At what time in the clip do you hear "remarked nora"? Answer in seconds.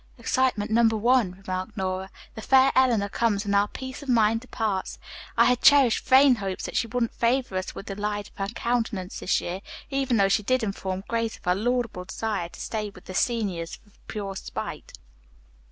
1.33-2.09